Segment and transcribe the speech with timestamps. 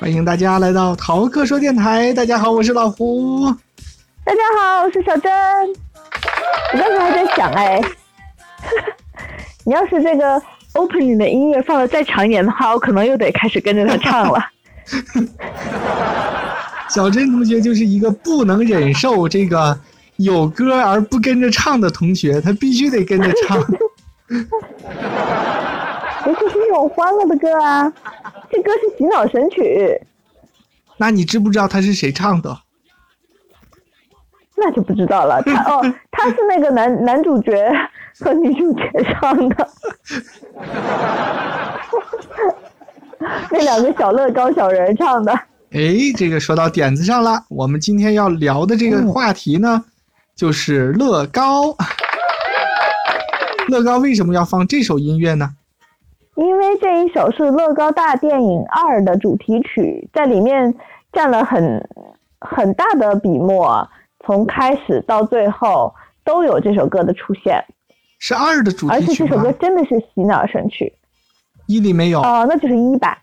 [0.00, 2.10] 欢迎大家来到淘课说电台。
[2.14, 3.44] 大家好，我是老胡。
[4.24, 5.30] 大家好，我是小珍。
[6.72, 7.78] 我刚才还在想，哎，
[9.62, 10.40] 你要是这个
[10.72, 14.42] opening 的音乐放的再长一点的话，我可能又得开始跟着他唱了。
[16.88, 19.78] 小珍同学就是一个不能忍受这个
[20.16, 23.58] 有歌而不跟着唱的同学，他必须得跟着唱。
[26.26, 27.92] 尤其是那种欢乐的歌啊，
[28.50, 30.00] 这歌是洗脑神曲。
[30.96, 32.60] 那你知不知道他是谁唱的？
[34.56, 35.40] 那就不知道了。
[35.42, 35.80] 他哦，
[36.12, 37.72] 他是那个男男主角
[38.18, 39.68] 和女主角唱的，
[43.50, 45.32] 那两个小乐高小人唱的。
[45.70, 47.44] 哎，这个说到点子上了。
[47.48, 49.84] 我们今天要聊的这个话题呢，
[50.36, 51.74] 就是乐高。
[53.68, 55.54] 乐高为什么要放这首音乐呢？
[56.40, 60.74] 因为这一首是《乐高大电影二》的主题曲，在里面
[61.12, 61.86] 占了很
[62.40, 63.86] 很大的笔墨，
[64.24, 67.62] 从开始到最后都有这首歌的出现。
[68.18, 70.90] 是二的主题曲而且这首歌真的是洗脑神曲。
[71.66, 73.18] 一里没有哦，那就是一吧？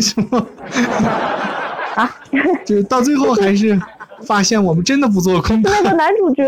[0.00, 0.46] 什么？
[1.96, 2.08] 啊？
[2.64, 3.76] 就是到最后还是
[4.22, 5.60] 发现我们真的不做空。
[5.62, 6.44] 那个男主角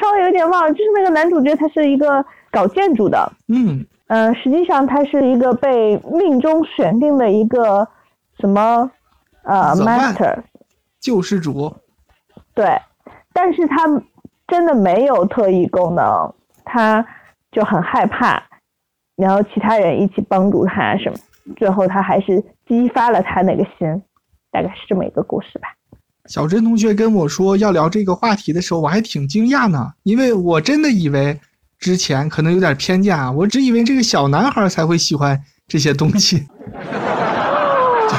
[0.00, 3.32] 稍微有点忘了，就是那个男主角他是一个搞建筑的。
[3.48, 3.84] 嗯。
[4.10, 7.86] 嗯，实际上他是一个被命中选定的一个
[8.40, 8.90] 什么
[9.44, 10.36] 呃 master
[10.98, 11.72] 救世主，
[12.52, 12.76] 对，
[13.32, 13.86] 但是他
[14.48, 17.06] 真的没有特异功能，他
[17.52, 18.42] 就很害怕，
[19.14, 21.16] 然后其他人一起帮助他什么，
[21.56, 24.02] 最后他还是激发了他那个心，
[24.50, 25.68] 大概是这么一个故事吧。
[26.26, 31.38] 小珍同学跟我说要聊这个话题的时候，我还挺惊讶呢，因为我真的以为。
[31.80, 36.46] 之前可能有点偏见啊，我只以为这个小男孩才会喜欢这些东西。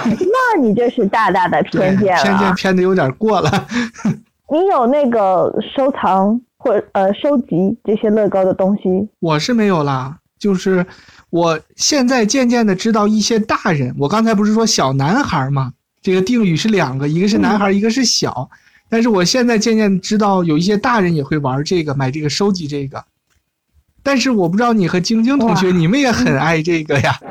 [0.03, 3.67] 那你这是大大的 偏见了，偏见偏的有点过了。
[4.51, 9.07] 你有那个收藏或呃收集这些乐高的东西？
[9.19, 10.83] 我是没有啦，就是
[11.29, 13.95] 我现在渐渐的知道一些大人。
[13.99, 15.71] 我刚才不是说小男孩吗？
[16.01, 18.49] 这个定语是两个，一个是男孩，一个是小。
[18.89, 23.03] 但是我现在渐渐知道有一些大人也会玩这个，买这个收集这个。
[24.03, 27.11] 但是我不知道你和晶晶同学，你们也很爱这个呀？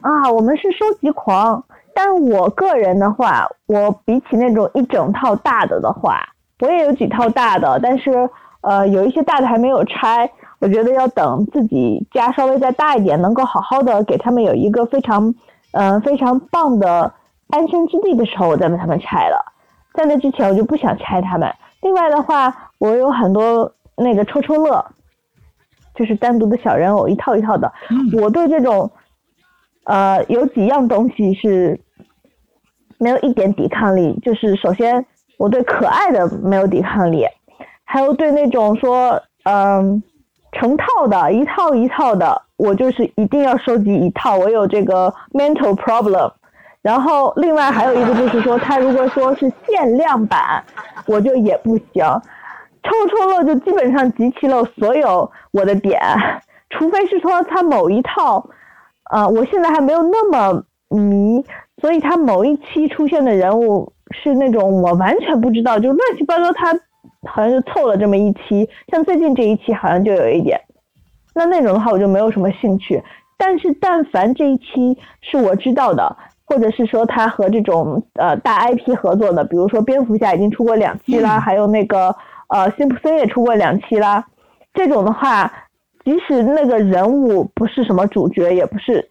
[0.00, 1.62] 啊，我们是收集狂，
[1.94, 6.20] 但我个人的话，我比起那种一整套大的的话，
[6.60, 8.28] 我也有几套大的，但是
[8.62, 10.30] 呃，有一些大的还没有拆，
[10.60, 15.34] 我觉得要等自己家稍微再大一点，能够好好的给他们有一个非常
[15.72, 17.12] 嗯非常棒的
[17.50, 19.44] 安身之地的时候，我再把他们拆了。
[19.92, 21.52] 在那之前，我就不想拆他们。
[21.80, 24.84] 另外的话，我有很多那个抽抽乐，
[25.94, 27.72] 就是单独的小人偶，一套一套的。
[28.20, 28.90] 我对这种，
[29.84, 31.80] 呃，有几样东西是
[32.98, 34.18] 没有一点抵抗力。
[34.22, 35.06] 就是首先，
[35.36, 37.24] 我对可爱的没有抵抗力，
[37.84, 40.02] 还有对那种说，嗯，
[40.52, 44.36] 成套的一套一套的，我就是一定要收集一套。
[44.36, 46.32] 我有这个 mental problem。
[46.88, 50.64] 然后，另外还有一个就是说，它如果说是限量版，
[51.06, 52.02] 我就也不行。
[52.82, 56.00] 抽抽乐就基本上集齐了所有我的点，
[56.70, 58.48] 除非是说它某一套，
[59.10, 61.44] 呃，我现在还没有那么迷，
[61.78, 66.72] 所以它某一期出现的人物是那种我完全不知道，就乱七八糟，它
[67.30, 68.66] 好像就凑了这么一期。
[68.90, 70.58] 像最近这一期好像就有一点，
[71.34, 73.04] 那那种的话我就没有什么兴趣。
[73.36, 76.16] 但是但凡这一期是我知道的。
[76.48, 82.16] 或者是说他和这种呃大 IP 合作的，比如说蝙蝠侠已经出过两期啦，还有那个
[82.48, 84.26] 呃辛普森也出过两期啦。
[84.72, 85.52] 这种的话，
[86.02, 89.06] 即使那个人物不是什么主角，也不是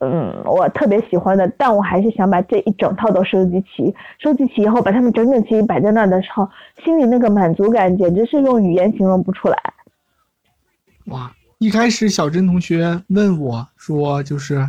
[0.00, 3.94] 嗯我特别喜欢的，但我还是想把这一整套都收集齐。
[4.18, 6.48] 收集齐以后，把它们整整齐齐摆在那的时候，
[6.84, 9.56] 心里那个满足感简直是用语言形容不出来。
[11.06, 11.30] 哇！
[11.58, 14.68] 一开始小珍同学问我说，就是。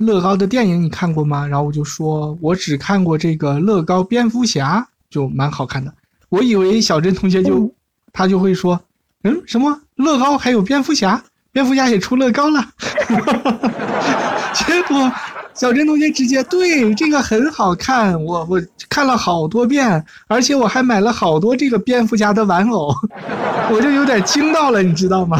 [0.00, 1.46] 乐高的电影你看过吗？
[1.46, 5.92] 然后我就说，我只看过这个乐高蝙蝠侠，就蛮好看的。
[6.30, 7.70] 我以为小珍同学就，
[8.10, 8.80] 他就会说，
[9.24, 12.64] 嗯，什么乐高还有蝙蝠侠，蝙蝠侠也出乐高了。
[14.54, 15.12] 结果
[15.52, 22.90] 小珍同学直接对这个很好看，我我看了好多遍，而且我还买了好多这个蝙蝠侠的玩偶，
[23.70, 25.38] 我就有点惊到了，你知道吗？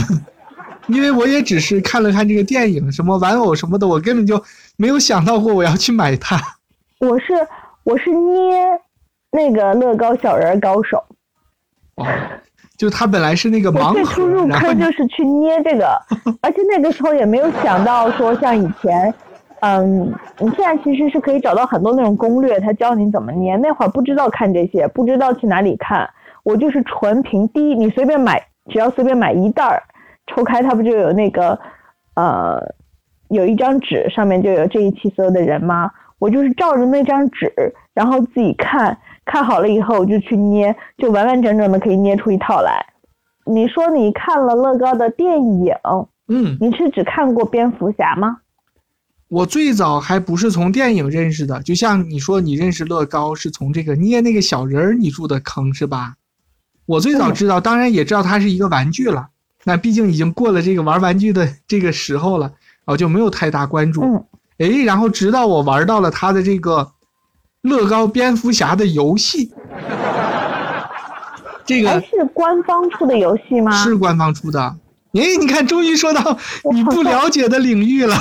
[0.90, 4.42] 因为我也只是看了看这个电影，什么玩偶什么的，我根本就
[4.76, 6.36] 没有想到过我要去买它。
[6.98, 7.34] 我是
[7.84, 8.80] 我是捏
[9.30, 11.02] 那个乐高小人高手。
[11.96, 12.06] 哦，
[12.76, 15.86] 就他本来是那个盲盒最初入坑就是去捏这个，
[16.40, 19.12] 而且那个时候也没有想到说像以前，
[19.60, 23.56] 嗯，你现在其实是可以找到很多那种攻略，他教你怎么捏。
[23.56, 26.08] 那会儿不知道看这些，不知道去哪里看，
[26.42, 29.82] 我就是纯凭第一，你随便买，只要随便买一袋儿，
[30.30, 31.58] 抽开它不就有那个，
[32.14, 32.58] 呃，
[33.28, 35.90] 有一张纸上面就有这一期所有的人吗？
[36.18, 37.52] 我就是照着那张纸，
[37.94, 42.86] 然后自己看看好了以后，我就去捏，就完完整整的可以捏出一套来。
[43.46, 45.74] 你说你看了乐高的电影，
[46.28, 48.38] 嗯，你是只看过蝙蝠侠吗？
[49.28, 56.14] 我最早还不是从电影认识的，就像你说你认识乐高是从这个捏那个小人儿你入的坑是吧？
[56.86, 59.28] 我最早嗯知道，当然也知道它是一个玩具了，
[59.64, 62.52] 那毕竟已经过了这个玩玩具的这个时候了，
[62.86, 64.02] 我就没有太大关注。
[64.02, 64.24] 嗯，
[64.58, 66.92] 哎，然后直到我玩到了他的这个
[67.62, 69.52] 乐高蝙蝠侠的游戏，
[71.66, 73.70] 这个是官方出的游戏吗？
[73.84, 74.60] 是官方出的。
[75.12, 76.38] 哎，你看，终于说到
[76.72, 78.16] 你不 了解的领域了。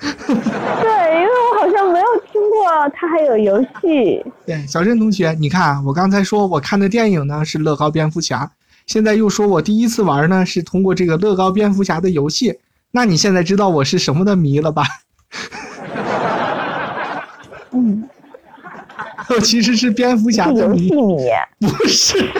[0.00, 4.24] 对，因为我好像没有听过他还有游戏。
[4.46, 8.50] 对，小郑同学，你看啊，我刚才说我看的电影呢是乐高蝙蝠侠，
[8.86, 12.58] 现在又说我第一次玩呢是通过这个乐高蝙蝠侠的游戏，
[12.90, 14.84] 那你现在知道我是什么的迷了吧？
[17.72, 18.08] 嗯，
[19.28, 20.90] 我 其实是蝙蝠侠的迷。
[21.60, 22.18] 不是。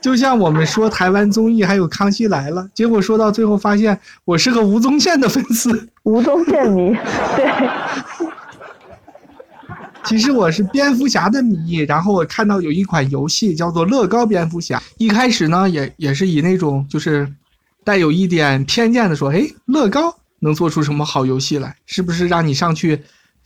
[0.00, 5.90] 就像我们说台湾综艺还有《康熙来了》，结果说到最后发现我是个吴宗宪的粉丝。
[6.04, 6.96] 吴宗宪迷，
[7.36, 7.68] 对，
[10.04, 17.32] 其实我是蝙蝠侠的迷，然后我看到有一款游戏叫做乐高蝙蝠侠，一开始呢也也是以那种就是
[17.84, 21.76] 带有一点偏见的说，哎，乐高能做出什么好游戏来？
[21.86, 23.00] 是不是让你上去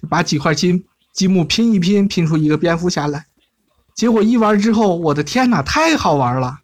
[0.08, 3.26] 把几块积积木拼一拼，拼出一个蝙蝠侠来？
[3.94, 6.58] 结果一玩之后，我的天哪，太好玩了！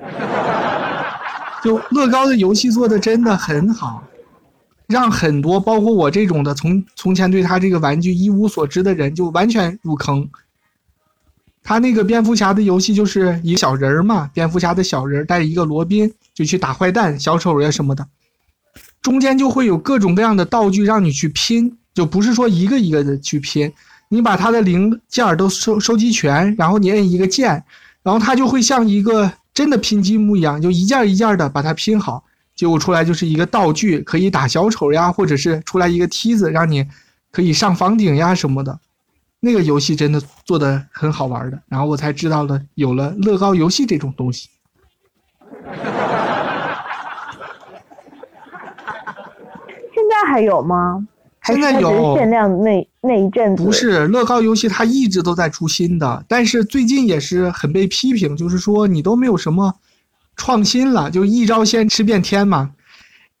[1.62, 4.02] 就乐高的游戏做的真的很好。
[4.92, 10.28] 让很多包括我这种的从从前对他这个玩具一无所知的人就完全入坑。
[11.64, 18.06] 他那个蝙蝠侠的游戏就是一个小人儿嘛，蝙蝠侠的小人儿带一个罗宾就去打坏蛋、小丑呀什么的，
[19.00, 23.72] 中间就会有各种各样的道具让你去拼，就不是说一个一个的去拼，
[24.08, 27.64] 你把它的零件都收收集全，然后你摁一个键，
[28.02, 32.24] 然后它就会像一个真的拼积木一样，就一件一件的把它拼好。
[32.54, 36.86] 结果出来就是一个道具，可以打小丑呀，或者是出来一个梯子，让你
[37.30, 38.78] 可以上房顶呀什么的。
[39.40, 44.48] 那个游戏真的做的很好玩的，然后我才知道了有了乐高游戏这种东西。
[49.94, 51.06] 现在还有吗？
[51.44, 53.64] 现在有限量那那一阵子？
[53.64, 59.74] 不是乐高游戏，它一直都在出新的，但是最近也是很被批评，就是说你都没有什么
[60.42, 62.72] 创新了，就一招鲜吃遍天嘛。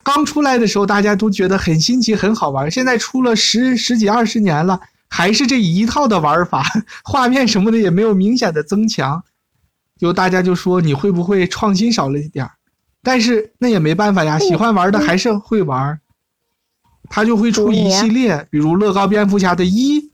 [0.04, 6.62] 刚出来的时候大家都觉得很新奇、很好玩，现在出了十十几二十年了，还是这一套的玩法，
[7.02, 9.24] 画面什么的也没有明显的增强，
[9.98, 12.52] 就大家就说你会不会创新少了一点儿？
[13.02, 15.98] 但是那也没办法呀，喜欢玩的还是会玩。
[17.10, 20.11] 他就会出一系列，比如乐高蝙蝠侠的一，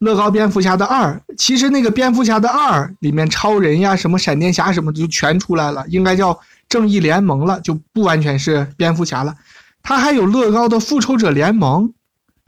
[0.00, 1.20] 乐高蝙蝠侠的二。
[1.36, 6.38] 其实那个蝙蝠侠的二里面，超人呀、什么闪电侠什么的就全出来了，应该叫
[6.68, 9.34] 正义联盟了，就不完全是蝙蝠侠了。
[9.82, 11.92] 它还有乐高的复仇者联盟，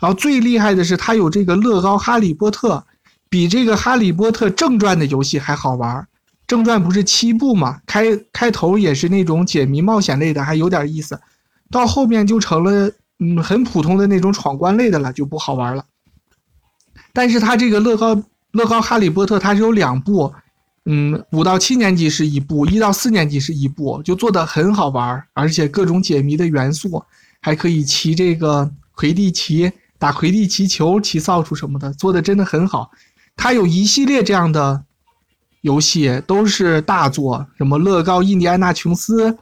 [0.00, 2.84] 然后最厉害的是它有这个乐高哈利波特，
[3.28, 6.06] 比这个哈利波特正传的游戏还好玩。
[6.46, 11.20] 正传不是七部嘛，开开头也是那种解谜冒险类的，还有点意思，
[11.70, 12.90] 到后面就成了。
[13.22, 15.84] 嗯，很普通的那种闯关类的了，就不好玩了。
[17.12, 20.32] 但是它这个乐高乐高哈利波特它是有两部，
[20.84, 27.02] 嗯，五到七年级是一部，一到四年级是一部，就做的很好玩，而且各种解谜的元素，
[27.40, 32.90] 还可以骑这个魁地奇，打魁地奇球，骑扫帚什么的，做的真的很好。
[33.36, 34.82] 它有一系列这样的
[35.60, 39.38] 游戏，都是大作，什么乐高印第安纳琼斯。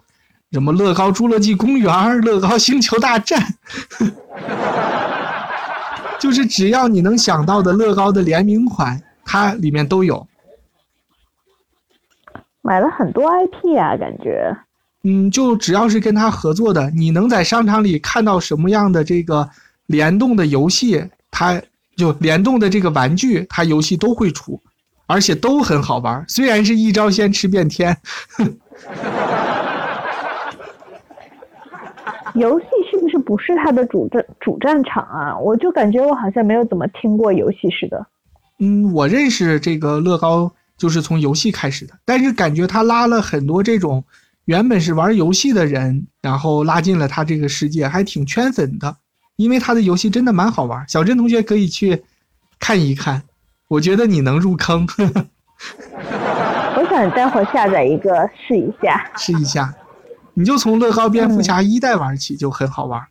[0.51, 3.55] 什么乐高侏罗纪公园、乐高星球大战，
[6.19, 10.27] 就是只要你能想到的乐高的联名款，它里面都有。
[12.61, 14.55] 买了很多 IP 啊，感觉。
[15.05, 19.49] 嗯，就只要是跟他合作的，你能在商场里看到什么样的这个
[19.87, 21.63] 联动的游戏，它
[21.97, 24.61] 就联动的这个玩具，它游戏都会出，
[25.07, 26.25] 而且都很好玩。
[26.29, 27.97] 虽然是一招鲜吃遍天。
[32.39, 35.37] 游戏是不是不是它的主战主战场啊？
[35.39, 38.07] 我就感觉我好像没有怎么听过游戏似的。
[38.59, 44.03] 嗯，我认识这个乐高就是从游戏开始的，但是感觉他拉了很多这种
[44.47, 48.97] 原本是玩游戏的人，然后拉进了他这个世界，还挺圈粉的。
[49.37, 52.03] 因为他的游戏真的蛮好玩，小珍同学可以去
[52.59, 53.23] 看一看，
[53.69, 54.85] 我觉得你能入坑。
[56.77, 59.09] 我想待会儿下载一个试一下。
[59.17, 59.73] 试一下，
[60.39, 63.03] 你就从乐高蝙蝠侠一代玩起，就很好玩。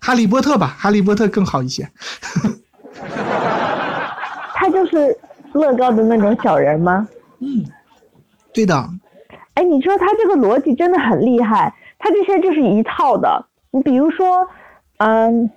[0.00, 1.88] 哈利波特吧，哈利波特更好一些。
[4.52, 5.16] 他就是
[5.52, 7.06] 乐高的那种小人吗？
[7.38, 7.64] 嗯，
[8.52, 8.74] 对的。
[9.54, 13.46] 哎，你说他这个逻辑真的很厉害，他这些就是一套的。
[13.70, 14.48] 你比如说，
[14.96, 15.48] 嗯，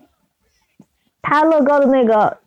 [1.23, 2.37] 他乐高的那个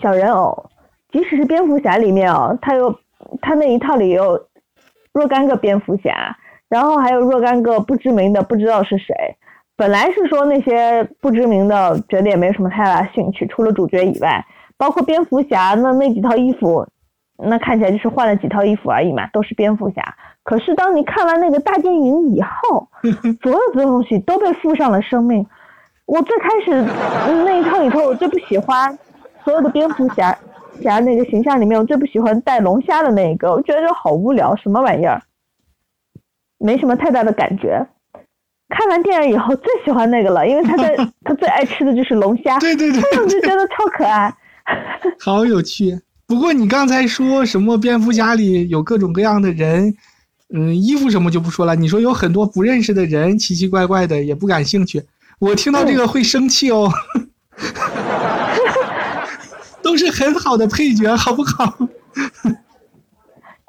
[0.00, 0.70] 小人偶，
[1.12, 2.98] 即使是蝙蝠侠里面哦，他有
[3.42, 4.48] 他那一套里有
[5.12, 6.34] 若干个蝙蝠侠，
[6.68, 9.14] 然后还有若干个不知名的，不知道是谁。
[9.76, 14.44] 本来是说那些不知名的，觉得也没什么太大兴趣，除了主角以外，
[14.76, 16.86] 包括蝙蝠侠那那几套衣服，
[17.38, 20.14] 那看起来就是换了几套衣服而已嘛，都是蝙蝠侠。
[20.44, 22.88] 可是当你看完那个大电影以后，
[23.42, 25.44] 所有的东西都被附上了生命。
[26.06, 26.82] 我最开始
[27.44, 28.96] 那一套里头，我最不喜欢
[29.42, 30.36] 所有的蝙蝠侠
[30.82, 35.20] 侠那个形象里面，我最不喜欢带龙虾的那一个，我觉得好无聊，什么玩意儿，
[36.64, 37.86] 没什么太大的感觉。
[38.70, 44.34] 看完电影以后最喜欢那个了，因为他在 他最爱吃的就是龙虾，对对对，我就觉得超可爱，
[45.20, 46.00] 好有趣。
[46.26, 49.94] 不过你刚才说什么蝙蝠侠里有各种各样的人，
[50.54, 51.76] 嗯，衣服什么就不说了。
[51.76, 55.02] 你说有很多不认识的人，奇奇怪怪的，也不感兴趣。
[55.38, 56.90] 我听到这个会生气哦，
[59.82, 61.76] 都是很好的配角，好不好？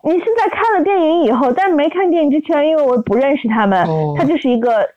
[0.06, 3.86] 你是在看了电影以后，但是没看电影之前，因为我不认识他们，
[4.16, 4.88] 他就是一个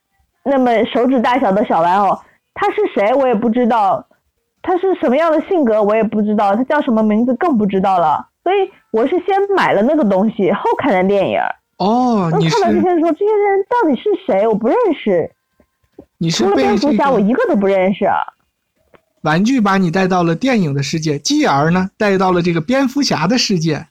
[0.45, 2.19] 那么手指大小的小玩偶，
[2.53, 4.07] 他是谁我也不知道，
[4.61, 8.29] 他是什么样的性格我也不知道，他叫什么名字更不知道了。
[8.45, 11.41] 所以我是先买了那个东西，后看的电影。
[11.79, 14.47] 哦，你看到这些人说这些人到底是谁？
[14.47, 15.31] 我不认识。
[16.19, 18.07] 你是除了蝙蝠侠，我一个都不认识。
[19.23, 23.87] 玩具把你带到了电影的世界，继而呢带到了这个蝙蝠侠的世界。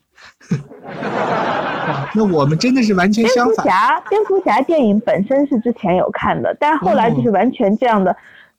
[0.87, 3.65] 哇， 那我们真的是完全相反。
[3.65, 8.15] 蝙蝠侠，蝙蝠侠电影本身是之前有看的，但是后来就是完全这样的。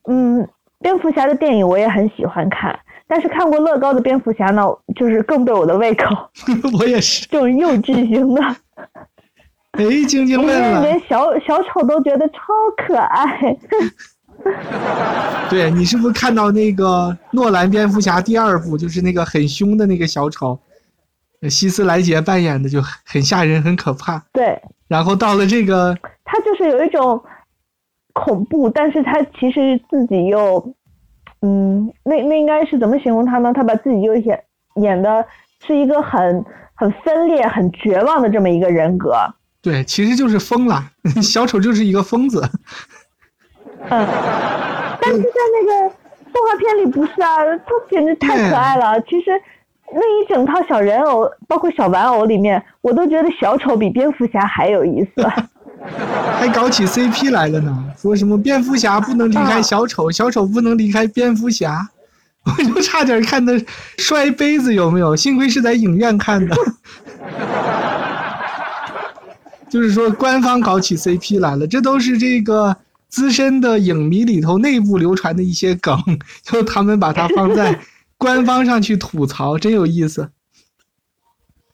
[0.06, 0.46] 嗯，
[0.80, 4.62] 蝙蝠侠的电影我也很喜欢看，但是看过乐高的蝙蝠侠呢，
[4.94, 6.06] 就是更对我的胃口。
[6.78, 7.26] 我也是。
[7.28, 8.42] 这种幼稚型的。
[9.72, 10.82] 哎，晶晶问了。
[10.82, 12.36] 连小小丑都觉得超
[12.76, 13.56] 可爱。
[15.50, 20.58] 对你是不是看到那个诺兰蝙蝠侠第二部，就是那个很凶的那个小丑？
[21.48, 24.20] 希斯莱杰扮演的就很吓人，很可怕。
[24.32, 27.22] 对，然后到了这个，他就是有一种
[28.12, 30.74] 恐怖，但是他其实自己又，
[31.42, 33.52] 嗯，那那应该是怎么形容他呢？
[33.52, 34.42] 他把自己又演
[34.76, 35.24] 演的
[35.64, 39.14] 是一个很很分裂、很绝望的这么一个人格。
[39.62, 40.90] 对，其实就是疯了，
[41.22, 42.40] 小丑就是一个疯子。
[43.80, 43.88] 嗯，
[45.00, 45.94] 但是在那个
[46.32, 49.00] 动画片里不是啊，他简直太可爱了。
[49.02, 49.30] 其实。
[49.94, 55.26] 那一整套小人偶，包括小玩偶里面，我都觉得小丑比蝙蝠侠还有意思。
[56.38, 61.88] 还搞起 CP 来了呢，说什么蝙蝠侠不能离开小丑，小丑不能离开蝙蝠侠，
[62.44, 63.58] 我就差点看的
[63.96, 65.16] 摔杯子有没有？
[65.16, 66.54] 幸亏是在影院看的。
[69.70, 72.76] 就是说官方搞起 CP 来了，这都是这个
[73.08, 75.96] 资深的影迷里头内部流传的一些梗，
[76.42, 77.78] 就他们把它放在。
[78.18, 80.30] 官方上去吐槽真有意思，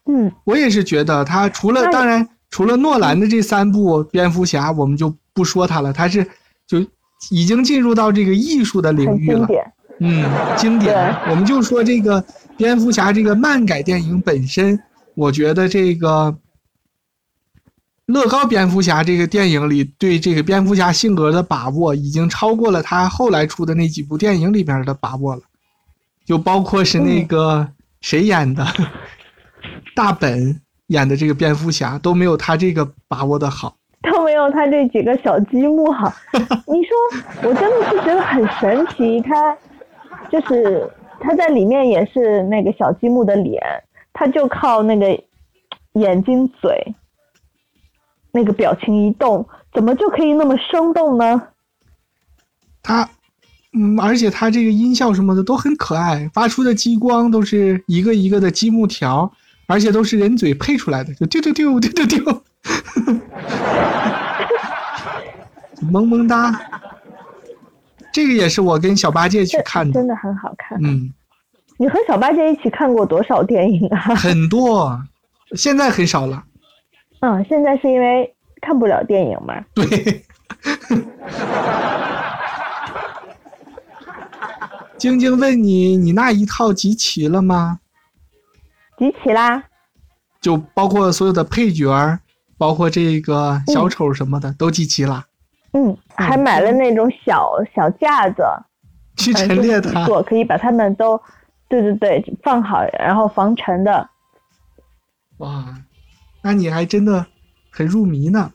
[0.04, 6.24] 嗯，我也是觉得他除了当然除了诺兰的这三部蝙蝠侠，我们就不说他了，他是
[6.66, 6.78] 就
[7.30, 9.48] 已经进入到这个艺术的领域了，
[10.00, 10.94] 嗯，经典。
[11.30, 12.22] 我们就说这个
[12.58, 14.78] 蝙蝠侠这个漫改电影本身，
[15.14, 16.36] 我觉得这个
[18.04, 25.42] 乐高蝙蝠侠这个电影里对这个蝙蝠侠性格的把握，已经超过了他后来出的那几部电影里边的把握了。
[26.24, 27.68] 就包括是那个
[28.00, 28.64] 谁演的，
[29.94, 36.12] 大本演的这个蝙蝠侠都没有他这个把握的好，都没有他这几个小积木好。
[36.66, 39.56] 你说，我真的是觉得很神奇，他
[40.30, 40.90] 就是
[41.20, 43.62] 他在里面也是那个小积木的脸，
[44.12, 45.22] 他就靠那个
[45.92, 46.94] 眼睛、嘴，
[48.32, 51.48] 那个表情一动，怎么就可以那么生动呢？
[52.82, 53.08] 他。
[53.76, 59.32] 嗯，而且它这个音效什么的都很可爱，发出的激光都是一个一个的积木条，
[59.66, 62.42] 而且都是人嘴配出来的，就丢丢丢丢丢丢，
[65.90, 66.58] 萌萌哒。
[68.12, 70.78] 这个也是我跟小八戒去看的，真的很好看。
[70.80, 71.12] 嗯，
[71.76, 73.98] 你和小八戒一起看过多少电影啊？
[74.14, 75.02] 很多，
[75.56, 76.44] 现在很少了。
[77.18, 79.60] 嗯，现在是因为看不了电影嘛。
[79.74, 80.22] 对。
[85.04, 87.80] 晶晶问你，你那一套集齐了吗？
[88.96, 89.62] 集齐啦。
[90.40, 92.20] 就包括所有的配角儿，
[92.56, 95.26] 包括这个小丑什么的，都集齐了。
[95.74, 98.42] 嗯，还买了那种小小架子，
[99.18, 101.20] 去陈列它，可以把它们都，
[101.68, 104.08] 对对对，放好，然后防尘的。
[105.36, 105.66] 哇，
[106.40, 107.26] 那你还真的
[107.70, 108.50] 很入迷呢。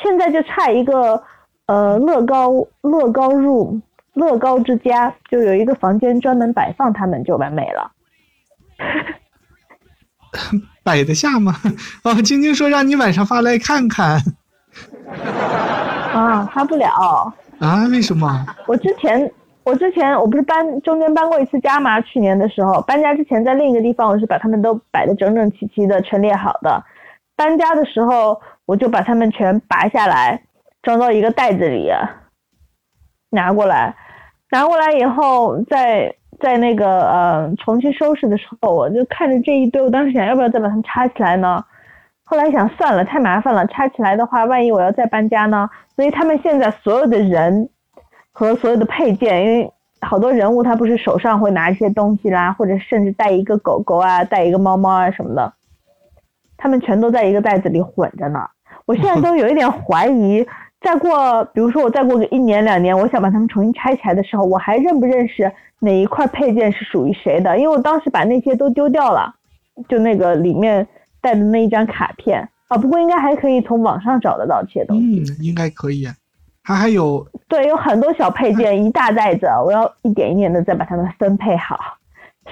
[0.00, 1.20] 现在就差一个，
[1.66, 3.82] 呃，乐高乐高 room
[4.16, 7.92] 乐高之家，就有一个房间专门摆放它们，就完美了。
[10.82, 11.54] 摆得下吗？
[12.02, 14.20] 哦，晶晶说让你晚上发来看看。
[16.12, 17.32] 啊，发不了。
[17.60, 17.84] 啊？
[17.90, 18.46] 为什么？
[18.66, 19.30] 我之前，
[19.64, 22.00] 我之前我不是搬中间搬过一次家吗？
[22.00, 26.82] 去年的时候搬家之前，在另一个地方，我是把它们都摆得整整齐齐的陈列好的。
[27.36, 30.42] 搬家的时候，我就把它们全拔下来，
[30.82, 31.90] 装到一个袋子里，
[33.30, 33.94] 拿过来，
[34.50, 36.14] 拿过来以后再。
[36.38, 41.64] 在那个呃重新收拾的时候，我就看着这一堆，我当时想要不要再把它们插起来呢？
[42.24, 45.70] 后来想算了，太麻烦了，插起来的话，万一我要再搬家呢？
[45.94, 47.70] 所以他们现在所有的人
[48.32, 49.72] 和所有的配件，因为
[50.02, 55.50] 好多人物他不是手上会拿一些东西啦，或者甚至带一个狗狗啊，带一个猫猫啊什么的，
[56.58, 58.46] 他们全都在一个袋子里混着呢。
[58.84, 60.46] 我现在都有一点怀疑，
[60.86, 65.52] 再过比如说我再过个一年两年，我想把它们重新拆起来的时候，我还认不认识？
[65.80, 67.58] 哪一块配件是属于谁的？
[67.58, 69.34] 因为我当时把那些都丢掉了，
[69.88, 70.86] 就那个里面
[71.20, 72.78] 带的那一张卡片啊。
[72.78, 75.24] 不过应该还可以从网上找得到这些东西。
[75.28, 76.06] 嗯，应该可以。
[76.62, 81.76] 它还有对，有很多小配件，一大袋子，我要一点一点的再把它们分配好，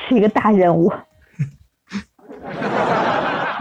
[0.08, 0.90] 是一个大任务。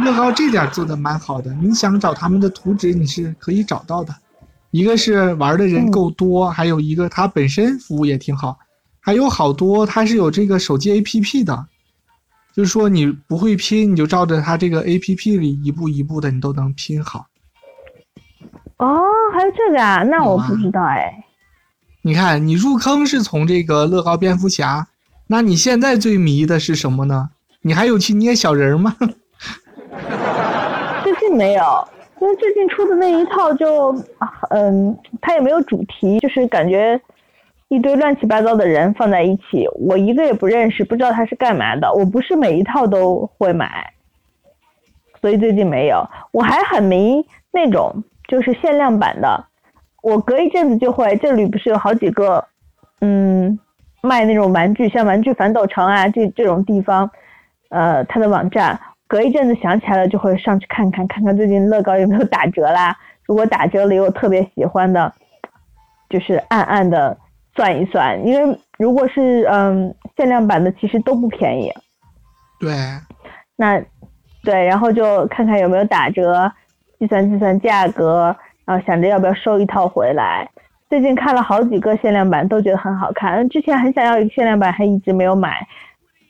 [0.04, 4.12] 乐高这点做的蛮好的，你想找他们的图纸，你是可以找到的。
[4.74, 8.58] 一个是玩的人够多，还有一个它本身服务也挺好。
[9.00, 11.68] 还有好多，它是有这个手机 A P P 的，
[12.56, 17.28] 就是说你不会拼，你就照着它这个 A P P 里一步一步的，你都能拼好。
[18.78, 19.00] 哦，
[19.32, 20.02] 还有这个啊？
[20.02, 21.24] 那我不知道哎。
[22.02, 24.88] 你看，你入坑是从这个乐高蝙蝠侠，
[25.28, 27.30] 那你现在最迷的是什么呢？
[27.62, 28.96] 你还有去捏小人吗？
[31.04, 31.88] 最近没有，
[32.24, 33.94] 因为最近出的那一套就，
[34.50, 37.00] 嗯，它也没有主题，就是感觉。
[37.68, 41.92] 一堆乱七八糟的人放在一起，我一个也不认识，不知道他是干嘛的。
[41.92, 43.92] 我不是每一套都会买，
[45.20, 46.08] 所以最近没有。
[46.32, 49.46] 我还很迷那种就是限量版的，
[50.04, 51.16] 我隔一阵子就会。
[51.18, 52.46] 这里不是有好几个，
[53.02, 53.60] 嗯，
[54.02, 57.10] 卖那种玩具，像玩具反斗城啊这这种地方，
[57.70, 58.80] 呃，它的网站，
[59.14, 62.98] 隔一阵子想起来了就会上去看看，看看最近乐高有没有打折啦。
[63.28, 65.14] 如果打折了有特别喜欢的，
[66.10, 67.16] 就是暗暗的。
[67.56, 71.72] 算一算，因为如果是嗯限量版的，其实都不便宜。
[72.60, 72.74] 对。
[73.56, 73.80] 那
[74.44, 76.52] 对，然后就看看有没有打折，
[76.98, 80.50] 计算计算价格，然后想着要不要收一套回来。
[80.90, 83.48] 最近看了好几个限量版，都觉得很好看。
[83.50, 85.68] 之前很想要一个限量版，还一直没有买，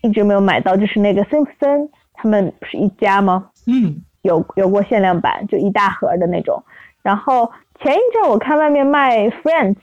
[0.02, 0.76] 一直没有买到。
[0.76, 3.50] 就是那个辛普森，他们不是一家吗？
[3.68, 4.02] 嗯。
[4.22, 6.64] 有有过限量版，就一大盒的那种。
[7.02, 9.76] 然后前一阵我看外面卖 Friends。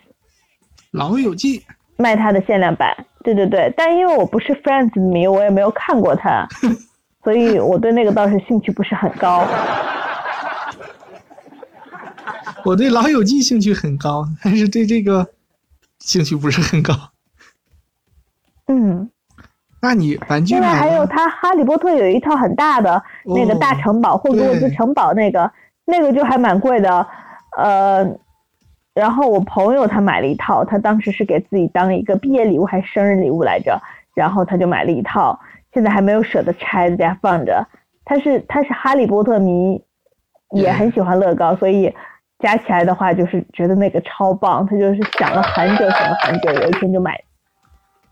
[0.92, 1.62] 老友记
[1.98, 6.48] 卖它的限量版，对对对，但因为我不是 Friends 迷，我也没有看过它，
[7.22, 9.46] 所以我对那个倒是兴趣不是很高。
[12.64, 15.28] 我对老友记兴趣很高，但是对这个
[15.98, 16.94] 兴趣不是很高。
[18.68, 19.10] 嗯，
[19.82, 20.54] 那你玩具？
[20.54, 25.50] 另外还有他哈利波特有一套很大的那个大城堡，霍格沃兹城堡那个，
[25.84, 27.06] 那个就还蛮贵的，
[27.56, 28.06] 呃。
[28.92, 33.80] 然后我朋友他买了一套，他当时是给自己当一个毕业礼物还是生日礼物来着，
[34.14, 35.38] 然后他就买了一套，
[35.72, 37.64] 现在还没有舍得拆，在家放着。
[38.04, 39.80] 他是他是哈利波特迷，
[40.50, 41.94] 也很喜欢乐高，所以
[42.40, 47.16] 加起来的话就是觉得那个超棒，他就是想了很久想了很久，有一天就买。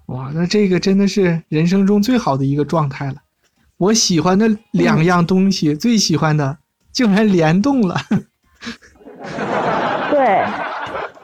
[0.09, 3.17] 哇，那这个真的是人生中最好的一个状态了。
[3.77, 6.59] 我喜欢的两样东西，最喜欢的
[6.93, 7.97] 竟然联动了。
[10.11, 10.45] 对。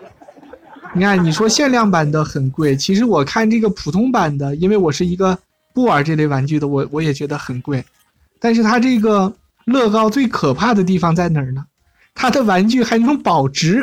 [0.96, 5.36] 你看，你说限量版的很贵，其实我看这个普通版的，因为我是一个
[5.72, 7.84] 不玩这类玩具的，我我也觉得很贵。
[8.38, 11.64] 但是它这个乐高最可怕的地方在哪儿呢？
[12.14, 13.82] 它的玩具还能保值，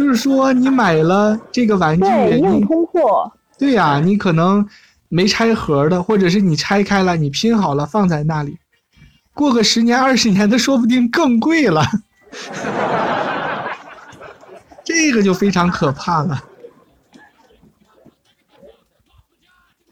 [0.00, 3.30] 就就是说你买了这个玩具，对，通货。
[3.58, 4.66] 对呀、你可能
[5.10, 8.56] 没拆盒的，或者是你拆开了，你拼好了放在那里，
[9.34, 11.84] 过个十年二十年的，说不定更贵了。
[14.82, 16.42] 这个就非常可怕了，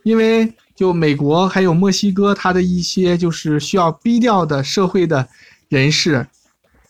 [0.03, 5.29] 因为就美国还有墨西哥，它的一些就是需要逼掉的社会的
[5.69, 6.27] 人士，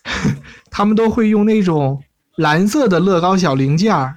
[0.71, 2.01] 他们都会用那种
[2.39, 4.15] 蓝色的乐高小零件儿，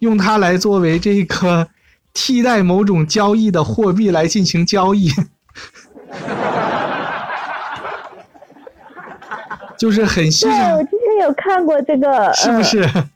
[0.00, 1.68] 用它来作为这个
[2.12, 5.08] 替代某种交易的货币来进行交易，
[9.78, 12.82] 就是很稀对，罕我，之前有看过这个，是不是？
[12.82, 13.08] 呃？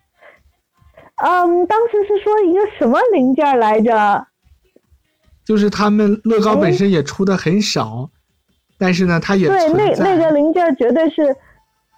[1.19, 4.27] 嗯，当时是说一个什么零件来着？
[5.45, 8.09] 就是他们乐高本身也出的很少，
[8.79, 9.95] 但是呢，它也对，那。
[9.97, 11.37] 那个零件绝对是，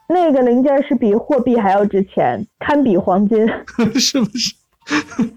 [0.09, 3.47] 那个零件是比货币还要值钱，堪比黄金。
[4.01, 4.55] 是不是？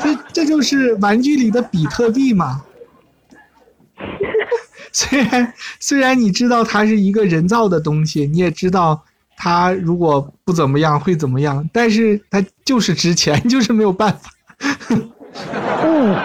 [0.00, 2.62] 这这就是玩具里的比特币嘛。
[4.92, 9.02] 虽然虽然你知道它是一个人造的东西，你也知道
[9.36, 14.30] 它如果不怎么样会怎么样，但是它就是值钱，就是没有办法，
[15.84, 16.16] 嗯，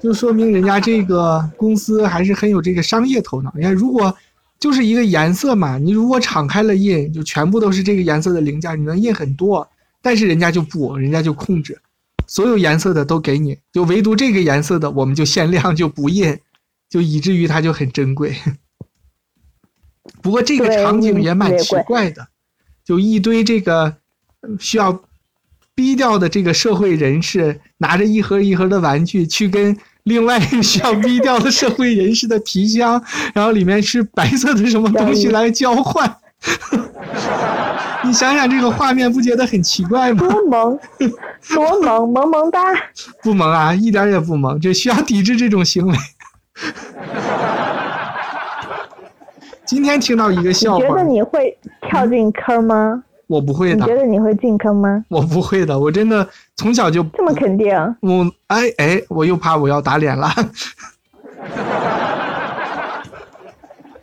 [0.00, 3.52] 就说明人家这个公司还是很有这个商业头脑。
[3.56, 4.14] 你看，如果
[4.60, 9.66] 就是一个颜色嘛，你如果敞开了印，就全部都是这个颜色的零件，你能印很多。
[10.02, 11.78] 但是人家就不，人家就控制，
[12.26, 16.38] 所有颜色的都给你，就唯独这个颜色的我们就限量就不印，
[16.88, 18.34] 就以至于它就很珍贵。
[20.22, 22.28] 不过这个场景嗯也蛮奇怪的，
[22.84, 23.96] 就一堆这个
[24.40, 25.02] 呃需要
[25.74, 29.76] 逼掉的这个社会人士拿着一盒一盒的玩具去跟
[30.10, 33.00] 另外需要低调的社会人士的皮箱，
[33.32, 36.16] 然后里面是白色的什么东西来交换。
[38.02, 40.26] 你想想这个画面，不觉得很奇怪吗？
[40.28, 40.76] 多萌，
[41.54, 42.58] 多萌，萌萌哒。
[43.22, 45.96] 不萌啊，一点也不萌，这需要抵制这种行为。
[49.64, 51.56] 今天听到一个笑话你觉得，你会
[51.88, 53.04] 跳进坑吗？
[53.30, 55.04] 我不会的你觉，得你会进坑吗？
[55.08, 57.72] 我不会的，我真的从小就这么肯定？
[58.00, 60.28] 我哎哎，我又怕我要打脸了。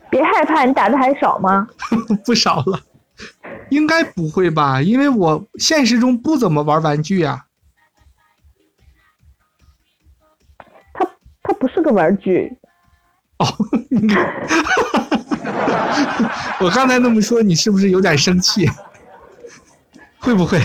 [0.10, 1.68] 别害怕，你打的还少吗？
[2.26, 2.80] 不少了，
[3.70, 4.82] 应该不会吧？
[4.82, 7.44] 因为我现实中不怎么玩玩具啊。
[10.94, 11.06] 它
[11.44, 12.56] 它不是个玩具，
[13.40, 13.46] 哦，
[13.92, 14.08] 你
[16.62, 18.66] 我刚才那么说，你是不是有点生气？
[20.28, 20.60] 会不会？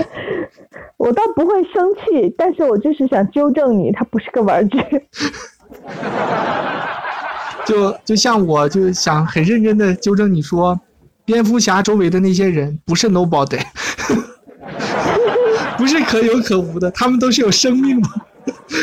[0.98, 4.78] 我倒不会生气，但是我就是想纠正你，它不是个玩具。
[7.64, 10.78] 就就像我就想很认真的纠正你说，
[11.24, 13.58] 蝙蝠侠周围的那些人不是 nobody，
[15.78, 18.08] 不是可有可无的，他们都是有生命的，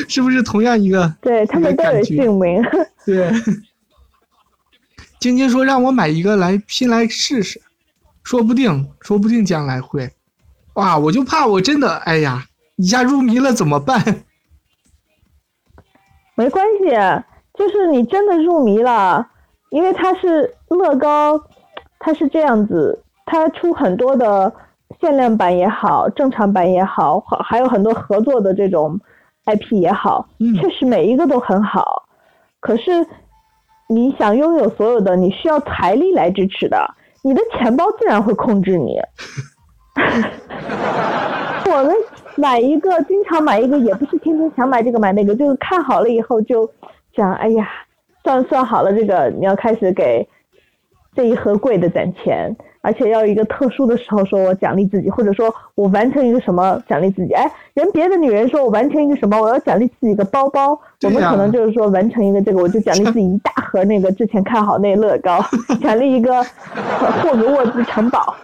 [0.10, 1.14] 是不是同样一个？
[1.22, 2.60] 对他们都有姓名。
[3.06, 3.32] 对，
[5.20, 7.62] 晶晶说让我买一个来拼来试试，
[8.24, 10.10] 说不定，说不定将来会。
[10.76, 12.46] 哇，我就怕我真的，哎呀，
[12.78, 14.02] 一下入迷了怎么办？
[16.36, 16.90] 没关系，
[17.54, 19.28] 就是你真的入迷了，
[19.70, 21.40] 因为它是乐高，
[22.00, 24.52] 它是这样子，它出很多的
[25.00, 29.00] 限量版也好，正常版也好，还还有很多合作的这种
[29.46, 32.08] IP 也好，嗯确实每一个都很好。
[32.60, 33.06] 可是
[33.90, 39.00] 你想拥有所有的，你需要财力来支持的，你的钱包自然会控制你。
[41.72, 41.96] 我们
[42.36, 46.70] 买一个，经常买一个，也不是天天想买这个买那个，就是看好了以后就
[47.16, 47.68] 想，哎呀，
[48.24, 50.28] 算算好了，这个你要开始给
[51.16, 57.34] 这一盒贵的攒钱，而且要一个特殊的时候说我奖励自己，或者说我完成一个什么奖励自己。
[57.34, 65.44] 哎，人别的女人说我完成一个什么，我要奖励自己一个包包，我们可能就是说完成一个这个，我就奖励自己一大盒那个之前看好那乐高，
[65.82, 66.38] 奖励一个
[66.76, 68.36] 呃霍格沃兹城堡。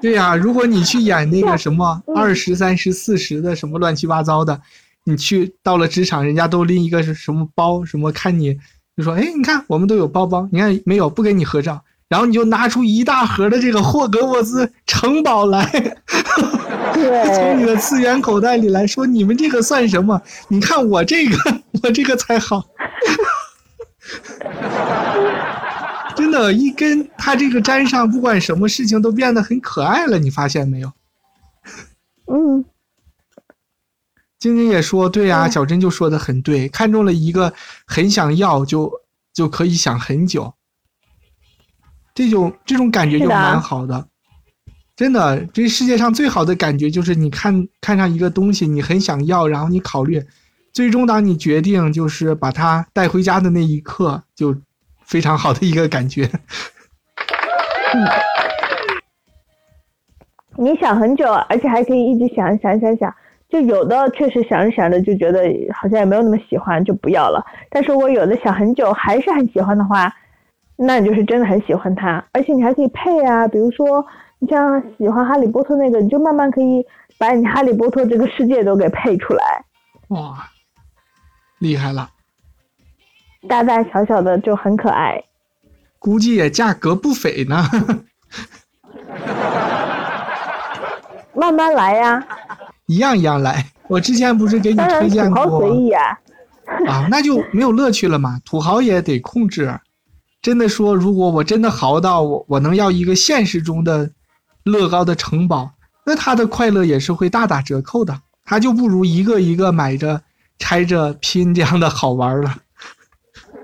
[0.00, 4.60] 对呀、如果你去演那个什么嗯二十三十四十的什么乱七八糟的，
[5.04, 8.56] 你去到了职场，人家都拎一个是什么包，什么看你
[8.96, 15.64] 就说，哎，你看我们都有包包，你看没有不跟你合照，然后你就拿出一大盒的这个霍格沃兹城堡来，
[17.34, 20.20] 从你，的次元口袋里来说，你们这个算什么？
[20.48, 21.36] 你看我这个，
[21.84, 22.64] 我这个才好。
[26.16, 30.90] 真的，一跟它这个粘上，不管什么事情都变得很可爱了，你发现没有？
[32.26, 32.64] 嗯，
[34.38, 37.52] 晶晶也说，对呀、嗯小珍就说的很对，看中了一个
[37.86, 38.90] 很想要，就
[39.32, 40.54] 就可以想很久，
[42.18, 44.08] 这种这种感觉就蛮好的。
[44.96, 50.20] 真的，这世界上最好的感觉就是你看看上一个东西，你很想要，然后你考虑，
[50.72, 54.52] 最终当你决定就是把它带回家的那一刻，就
[55.04, 56.28] 非常好的一个感觉。
[57.94, 58.04] 嗯，
[60.56, 63.14] 你想很久，而且还可以一直想想想想。
[63.48, 65.40] 就有的确实想着想着就觉得
[65.72, 67.46] 好像也没有那么喜欢，就不要了。
[67.70, 70.12] 但是我有的想很久还是很喜欢的话，
[70.78, 74.06] 那你就是真的很喜欢它，而且你还可以配啊，比如说。
[74.40, 76.86] 你像喜欢哈利波特那个，你就慢慢可以
[77.18, 79.64] 把你哈利波特这个世界都给配出来。
[80.10, 80.48] 哇，
[81.58, 82.08] 厉害了！
[83.48, 85.20] 大大小小的就很可爱，
[85.98, 87.60] 估计也价格不菲呢。
[91.34, 92.24] 慢慢来呀，
[92.86, 93.66] 一样一样来。
[93.88, 95.44] 我之前不是给你推荐过？
[95.46, 96.16] 土豪随意啊。
[96.86, 98.40] 啊，那就没有乐趣了嘛。
[98.44, 99.80] 土豪也得控制。
[100.48, 104.12] 真的说，如果我真的豪到我我能要一个现实中的。
[104.64, 105.70] 乐高的城堡，
[106.04, 110.20] 那他的快乐也是会大打折扣的，他就不如一个一个买着、
[110.58, 112.54] 拆着拼这样的好玩了。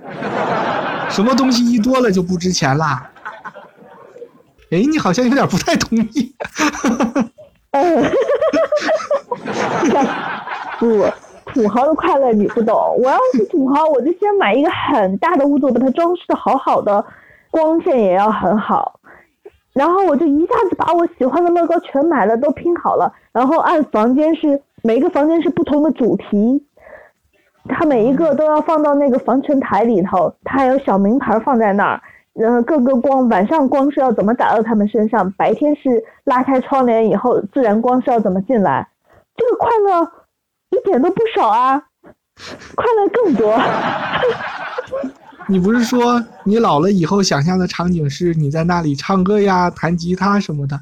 [1.10, 3.10] 什么东西一多了就不值钱啦？
[4.70, 6.34] 哎，你好像有点不太同意。
[10.78, 11.04] 不，
[11.46, 12.74] 土豪的快乐你不懂。
[12.98, 17.04] 我要是土豪，我就先买一个很大的屋子，把它装饰的好好的，
[17.50, 19.00] 光线也要很好。
[19.72, 23.12] 然后我就一下子把我喜欢的乐高全买了，都拼好了。
[23.32, 26.64] 然后按房间是每一个房间是不同的主题，
[27.68, 32.00] 它每一个都要放到那个防尘台里头，它还有小名牌放在那儿。
[32.34, 38.88] 然后各个光晚上光是要怎么打到他们身上，白天是拉开窗帘以后自然光是要怎么进来，
[39.36, 40.10] 这个快乐
[40.74, 41.80] 一点都不少啊，
[42.74, 43.56] 快乐更多。
[45.46, 50.80] 你不是说你老了以后想象的场景是你在那里唱歌呀、弹吉他什么的？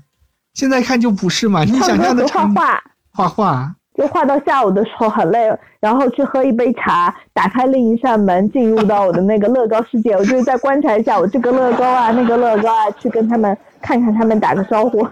[0.55, 1.65] 现在看就不是嘛？
[1.65, 5.39] 你想象的画画，画画，就画到下午的时候很累，
[5.81, 10.13] 然后去喝一杯茶，打开另一扇门，进入到我的那个乐高世界。
[10.17, 15.07] 我就是在观察一下我这个乐高啊、那个乐高啊，去跟他们看看他们打个招呼。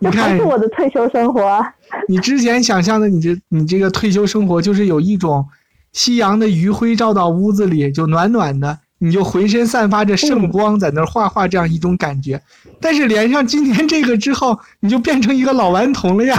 [0.00, 1.64] 这还是我的退休生活。
[2.08, 5.46] 你之前想象的你这你这个退休生活，就是有一种
[5.92, 8.78] 夕阳的余晖照到屋子里，就暖暖的。
[8.98, 12.40] 你就浑身散发着圣光，在那儿画画，这样一种感觉。
[12.80, 16.38] 但是连上今天这个之后，你就变成一个老顽童了呀！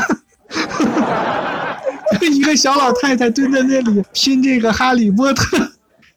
[2.31, 5.71] 一个小老太太蹲在那里拼这个哈利波特，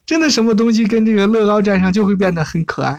[0.05, 2.99] 真的什么东西跟这个乐高沾上就会变得很可爱。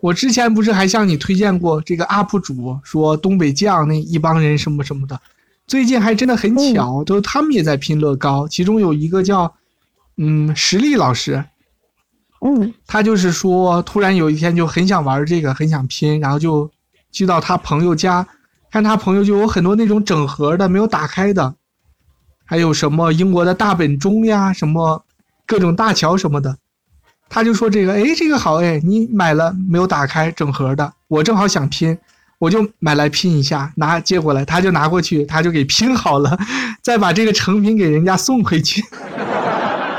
[0.00, 5.20] 我之前不是还向你推荐过这个 UP 主，说东北酱那一帮人什么什么的。
[5.64, 9.54] 最近还真的很巧，都他们也在拼乐高，其中有一个叫，
[10.16, 11.44] 嗯，实力老师，
[12.44, 16.68] 嗯，他就是说，突然有一天就很想玩这个，很想拼，然后就
[17.12, 18.26] 去到他朋友家，
[18.72, 21.54] 看他朋友就有很多那种整盒的没有打开的，
[22.44, 25.04] 还有什么英国的大本钟呀，什么
[25.46, 26.56] 各种大桥什么的，
[27.28, 31.96] 他就说这个，哎，这个好哎，你买了没有打开整盒的，我正好想拼。
[32.38, 36.36] 我就买来拼一下，拿接过来，他就拿过去，他就给拼好了，
[36.82, 38.82] 再把这个成品给人家送回去。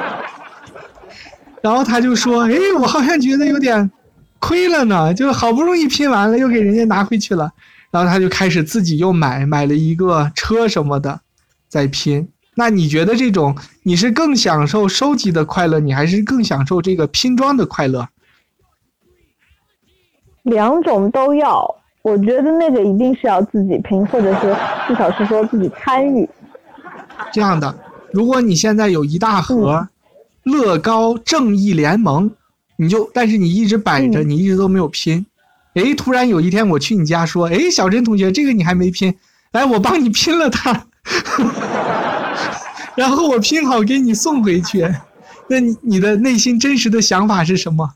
[1.63, 3.89] 然后他就说：“哎，我好像觉得有点
[4.46, 7.50] 亏了呢，就好不容易拼完了，又给人家拿回去了。”
[7.90, 11.22] 然后他就开始自己又买，买了一个车什么的，
[11.70, 12.28] 在拼。
[12.56, 18.10] 那你觉得这种你是更享受收集的快乐，你还是更享受这个拼装的快乐？
[20.42, 21.74] 两种都要。
[22.02, 24.54] 我觉得那个一定是要自己拼，或者是
[24.88, 26.28] 至少是说自己参与。
[27.32, 27.74] 这样的，
[28.12, 29.88] 如果你现在有一大盒
[30.44, 32.30] 乐高正义联盟，
[32.78, 35.26] 你就但是你一直摆着，你一直都没有拼。
[35.76, 39.16] 哎，突然有一天我去你家说，哎，小珍同学，这个你还没拼，
[39.52, 40.88] 来，我帮你拼了它，
[42.96, 44.88] 然后我拼好给你送回去。
[45.50, 47.94] 那你你的内心真实的想法是什么？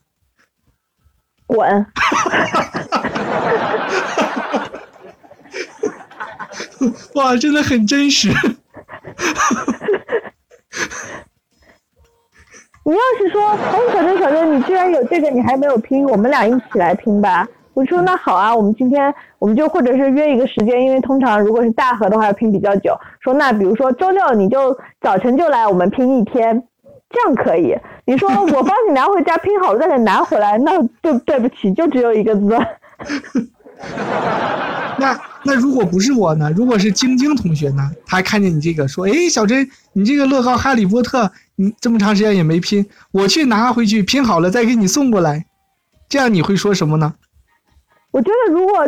[1.46, 1.86] 滚！
[7.16, 8.34] 哇，真的很真实。
[12.88, 17.46] 你要是说，哎，小珍，小珍，你居然有这个，你还没有拼，我们俩一起来拼吧。
[17.74, 22.98] 我说那好啊，我们今天我们就或者是约一个时间，因为通常如果是大盒的话要拼比较久。
[23.20, 26.64] 说那比如说周六你就早晨就来，我们拼一天，
[27.10, 27.78] 这样可以。
[28.06, 32.58] 你说我帮你拿回家拼好了再给拿回来，那对对不起，就只有一个字。
[34.98, 36.50] 那那如果不是我呢？
[36.56, 37.92] 如果是晶晶同学呢？
[38.06, 45.46] 他看见你这个说：“哎，小珍，你这个乐高哈利波特，你这么长时间也没拼，我去拿回去拼好了再给你送过来。”
[46.10, 47.14] 这样你会说什么呢？
[48.12, 48.88] 我觉得如果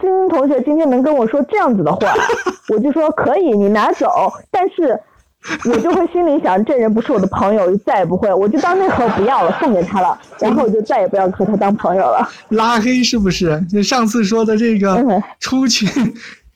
[0.00, 2.14] 晶晶同学今天能跟我说这样子的话，
[2.72, 4.32] 我就说可以，你拿走。
[4.50, 4.96] 但是，
[5.68, 12.28] 我就会心里想，这人不是我的朋友，就再也不会，我就当那盒不要了，送给他了，然后我就再也不要和他当朋友了。
[12.50, 13.60] 拉黑是不是？
[13.68, 15.86] 就上次说的这个嗯出去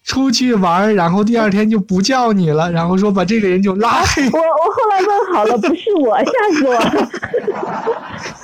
[0.06, 4.22] 出去玩，然后第二天就不叫你了，然后说把这个人就拉黑。
[4.30, 4.42] 我我
[4.72, 6.80] 后来问好了，不是我，吓死我了！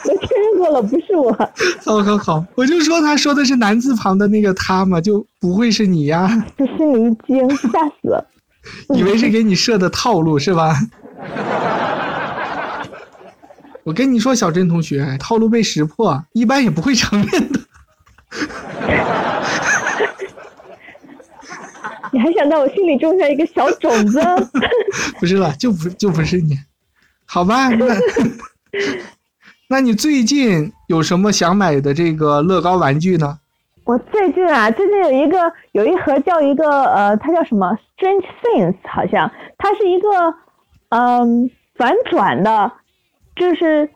[0.05, 1.33] 我确认过了，不是我。
[1.85, 6.45] 好好好，我就说他说的是男字旁的那个他嘛，就不会是你呀？
[6.59, 7.69] 就心里一惊，吓
[8.03, 8.27] 死了。
[8.95, 10.77] 以为是给你设的套路是吧？
[13.85, 17.61] 我跟你说，小珍同学，套路被识破，一般也不会承认的。
[22.13, 24.21] 你还想在我心里种下一个小种子？
[25.19, 26.57] 不是了，就不就不是你，
[27.27, 27.69] 好吧？
[27.71, 27.87] 那
[29.69, 33.39] 那你最近有什么想买的这个乐高玩具呢？
[33.85, 40.09] 我最近啊，最近有一个有一盒叫一个呃，它叫什么 Strange Things，好像它是一个
[40.91, 42.71] 嗯反转的，
[43.35, 43.89] 就是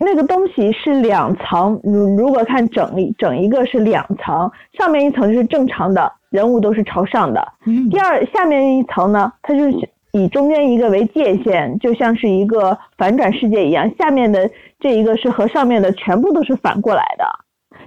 [0.00, 17.24] 那个东西是两层，如如果看整一整一个是两层，上面一层就是正常的人物都是朝上的，嗯第二下面一层呢，它就是以中间一个为界限，就像是一个反转世界一样，下面的这一个是和上面的全部都是反过来的。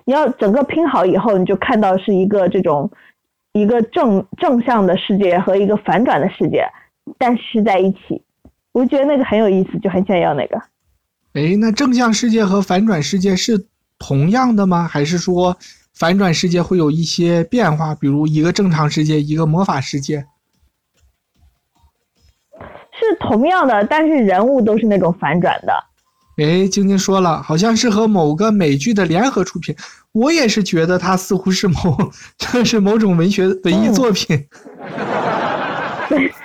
[0.04, 2.90] 你要整个拼好以后，你就看到是一个这种
[3.54, 6.66] 一个正正向的世界和一个反转的世界，
[7.18, 8.22] 但是在一起，
[8.74, 10.62] 我觉得那个很有意思，就很想要那个。
[11.34, 13.68] 哎，那正向世界和反转世界是
[13.98, 14.88] 同样的吗？
[14.88, 15.58] 还是说
[15.94, 20.26] 反转世界会有一些变化，比如一个正常世界，一个魔法世界？
[22.92, 25.74] 是同样的，但是人物都是那种反转的。
[26.38, 29.76] 哎，晶晶说了，好像是和某个美剧的联合出品，
[30.12, 31.98] 我也是觉得它似乎是某，
[32.38, 34.48] 这是某种文学文艺作品。
[36.10, 36.32] 哎，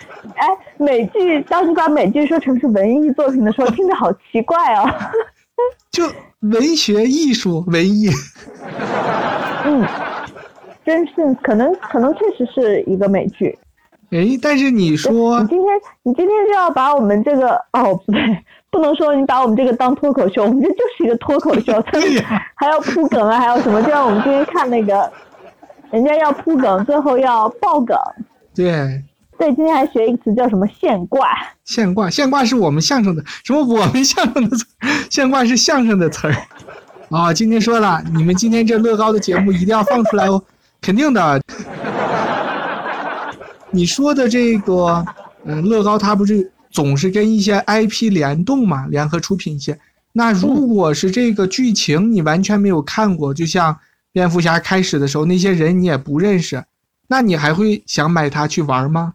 [0.78, 4.90] 美剧，当你把美剧说成是文艺作品的时候，听着好奇怪哦。
[5.90, 6.04] 就
[6.40, 8.08] 文学艺术文艺，
[9.64, 9.86] 嗯，
[10.84, 13.58] 真是可能可能确实是一个美剧。
[14.10, 15.68] 哎，但是你说你今天
[16.02, 18.38] 你今天就要把我们这个哦不对，
[18.70, 21.72] 不能说你把我们这个当脱口秀，我们这就是一个脱口秀，
[22.54, 23.82] 还要铺梗啊，还有什么？
[23.82, 25.10] 就像我们今天看那个，
[25.90, 27.96] 人家要铺梗，最后要爆梗。
[28.54, 29.02] 对
[29.38, 31.28] 对，今天还学一个词叫什么现挂。
[31.64, 36.34] 现挂，现挂是我们相声的，什么我们相声的词儿，现挂是相声的词儿。
[37.10, 40.42] 啊、今天说了，你们今天这乐高的节目一定要放出来哦，
[40.80, 41.40] 肯定的。
[43.70, 45.04] 你说的这个，
[45.44, 49.78] 嗯、乐高它不是总是跟一些 IP 联动嘛，联合出品一些。
[50.12, 53.76] 那如果是这个剧情你完全没有看过，就像
[54.12, 56.64] 蝙蝠侠开始的时候那些人你也不认识，
[57.08, 59.12] 那你还会想买它去玩吗？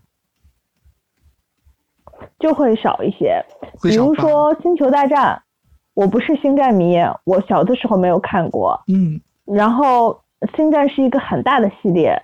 [2.42, 3.42] 就会少一些。
[3.82, 5.36] 比如说《星球大战》，
[5.94, 8.82] 我不是星战迷，我小的时候没有看过。
[8.88, 10.20] 嗯，然后
[10.56, 12.22] 星战是一个很大的系列，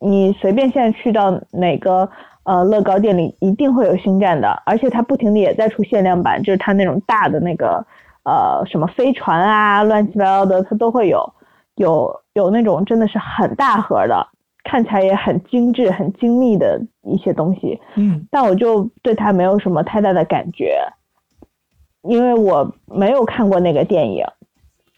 [0.00, 2.08] 你随便现在去到哪个
[2.44, 7.84] 呃乐高店里，一定会有星战的，而且它不停的也在出限量版，就是它那种大的那个
[8.24, 11.32] 呃什么飞船啊，乱七八糟的，它都会有，
[11.74, 14.26] 有有那种真的是很大盒的，
[14.66, 17.80] 看起来也很精致、很精密的一些东西。
[17.94, 20.76] 嗯，但我就对它没有什么太大的感觉，
[22.02, 24.24] 因为我没有看过那个电影，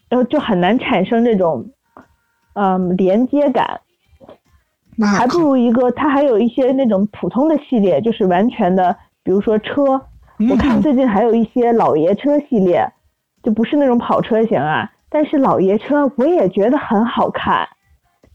[0.09, 1.69] 然后就很难产生这种
[2.53, 3.81] 嗯连接感，
[4.97, 9.83] 那还不如一个它还有一些那种普通的系列，就是完全的，比如说车，
[10.49, 12.85] 我看嗯最近还有一些老爷车系列，
[13.43, 17.67] 就不是那种跑车型啊，但是老爷车我也觉得很好看，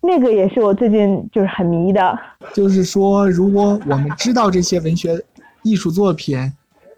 [0.06, 2.18] 那个也是我最近就是很迷的。
[2.52, 5.18] 就是说，如果我们知道这些文学
[5.62, 6.36] 艺术作品，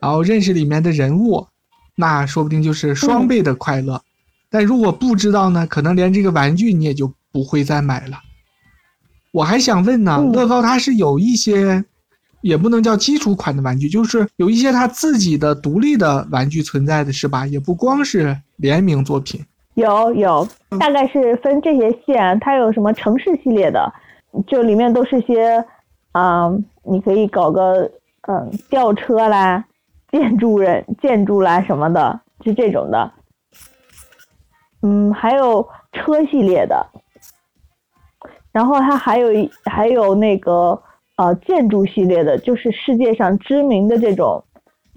[0.01, 1.47] 然后认识里面的人物，
[1.95, 4.03] 那说不定就是双倍的快乐。
[4.51, 8.18] 但如果不知道呢，可能连这个玩具你也就不会再买了。
[9.33, 11.85] 我还想问呢，嗯乐高它是有一些，
[12.41, 17.47] 也不能叫基础款的玩具，就是有一些它自己的独立的玩具存在的是吧？
[17.47, 19.45] 也不光是联名作品。
[19.77, 20.49] 有有，
[20.81, 23.93] 大概是分这些线，它有什么城市系列的，
[24.47, 25.62] 就里面都是些，
[26.12, 27.91] 嗯，你可以搞个
[28.27, 29.62] 嗯吊车啦、
[30.11, 33.12] 建筑人建筑啦什么的，是这种的。
[34.81, 36.87] 嗯，还有车系列的，
[38.51, 40.81] 然后它还有一还有那个
[41.16, 44.43] 呃建筑系列的，就是世界上知名的这种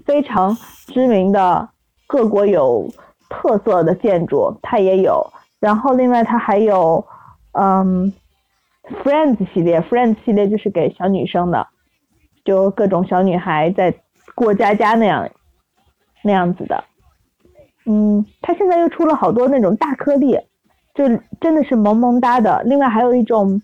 [0.06, 0.56] 非常
[0.86, 1.68] 知名的
[2.06, 2.90] 各国有
[3.30, 5.26] 特色的建筑，它也有。
[5.58, 7.02] 然后另外它还有，
[7.52, 8.12] 嗯
[9.02, 11.66] ，Friends 系列，Friends 系列就是给小女生的，
[12.44, 13.94] 就各种小女孩在
[14.34, 15.28] 过家家那样
[16.22, 16.84] 那样子的。
[17.86, 20.38] 嗯，它现在又出了好多那种大颗粒，
[20.94, 21.04] 就
[21.40, 22.62] 真的是萌萌哒的。
[22.64, 23.60] 另外还有一种，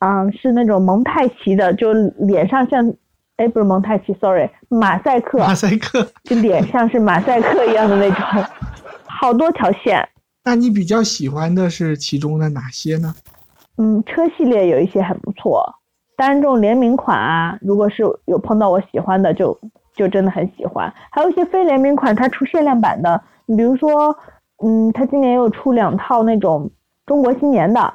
[0.00, 2.92] 嗯，是那种蒙太奇的，就脸上像，
[3.36, 8.44] 哎，不是蒙太奇，sorry，马赛克，马赛克，就脸像是马赛克一样的那种，
[9.20, 10.08] 好多条线。
[10.44, 13.14] 那你比较喜欢的是其中的哪些呢？
[13.76, 15.64] 嗯，车系列有一些很不错，
[16.16, 19.58] 单众联名款啊，如果是有碰到我喜欢的，就
[19.94, 20.92] 就真的很喜欢。
[21.10, 24.16] 还有一些非联名款，它出限量版的，你比如说，
[24.64, 26.70] 嗯，它今年又出两套那种
[27.06, 27.94] 中国新年的，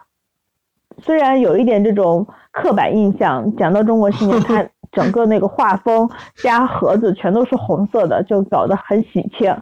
[1.01, 6.09] 虽然有一点这种刻板印象，讲到中国新年，它整个那个画风
[6.41, 9.55] 加盒子全都是红色的，就搞得很喜庆。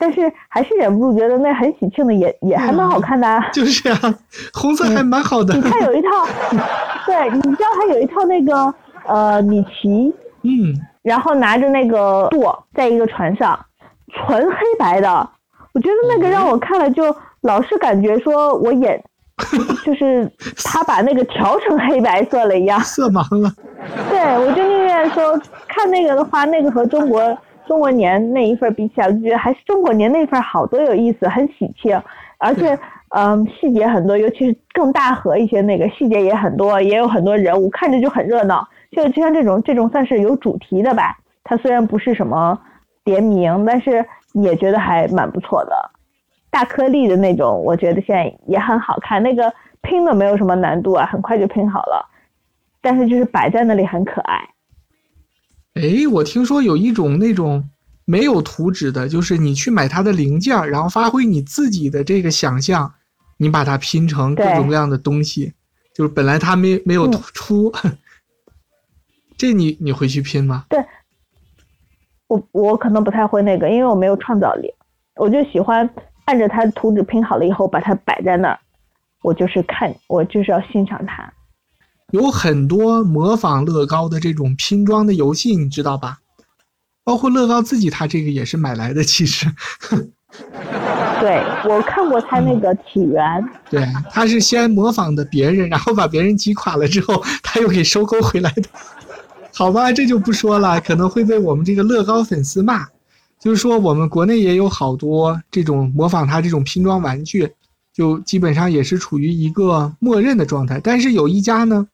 [0.00, 3.98] 但是还是忍不住觉得那很喜庆的也也还蛮好看的，就是啊，
[4.52, 5.54] 红色还蛮好的。
[5.54, 6.08] 你看有一套，
[7.06, 8.74] 对，你知道他有一套那个
[9.06, 10.12] 呃米奇，
[10.42, 13.56] 嗯，然后拿着那个舵在一个船上，
[14.12, 15.30] 纯黑白的，
[15.72, 19.00] 我觉得那个让我看了就老是感觉说我眼，
[19.84, 20.30] 就是
[20.64, 23.50] 他把那个调成黑白色了一样，色盲了。
[24.08, 27.36] 对，我就宁愿说看那个的话，那个和中国。
[27.66, 32.00] 中国年那一份比起来，我就觉得还是中国年那份好多有意思，很喜庆，
[32.38, 32.78] 而且
[33.08, 38.64] 嗯细节很多，尤其是更大盒一些，那个细节也很多，也有很多人物，看着就很热闹。
[38.92, 42.56] 就就像这种这种算是有主题的吧，它虽然不是什么
[43.02, 45.90] 联名，但是也觉得还蛮不错的。
[46.56, 49.52] 大颗粒的那种，我觉得现在也很好看，那个
[49.82, 52.08] 拼的没有什么难度啊，很快就拼好了，
[52.80, 54.36] 但是就是摆在那里很可爱。
[55.74, 57.68] 哎，我听说有一种那种
[58.06, 62.90] 没有图纸的，就是你去买它的零件，然后发挥你自己的这个想象，
[63.36, 65.52] 你把它拼成各种各样的东西，
[65.92, 67.70] 就是本来它没没有出，
[69.36, 70.64] 这你你会去拼吗？
[70.70, 70.82] 对，
[72.28, 74.72] 我我可能不太会那个，因为我没有创造力，
[75.16, 75.86] 我就喜欢
[76.26, 78.58] 按着它图纸拼好了以后把它摆在那儿，
[79.22, 81.32] 我就是看，我就是要欣赏它。
[82.12, 86.18] 有很多模仿乐高的这种拼装的游戏，你知道吧？
[87.02, 89.02] 包括乐高自己，它这个也是买来的。
[89.02, 89.46] 其实，
[91.20, 93.22] 对我看过他那个起源。
[93.70, 98.68] 对，他是先模仿的别人，然后把别人击垮了之后，他又给收购回来的。
[99.54, 102.86] 好吧，这就不说了，可能会被我们这个乐高粉丝骂。
[103.46, 107.48] 就是说，我们国内也有好多这种模仿他这种拼装玩具，
[107.92, 110.80] 就基本上也是处于一个默认的状态。
[110.82, 111.86] 但是有一家呢。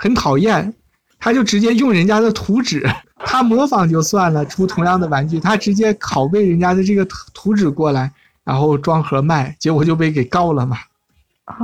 [0.00, 0.72] 很讨厌，
[1.18, 2.86] 他就直接用人家的图纸，
[3.16, 7.04] 他模仿就算了，出同样的玩具，他直接拷贝人家的这个
[7.34, 8.12] 图纸过来，
[8.44, 10.76] 然后装盒卖，结果就被给告了嘛。
[11.46, 11.56] 啊，